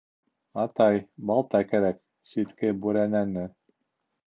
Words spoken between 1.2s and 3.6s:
балта кәрәк, ситке бүрәнәне...